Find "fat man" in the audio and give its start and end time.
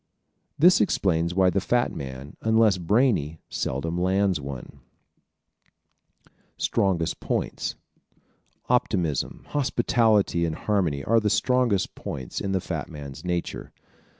1.61-2.35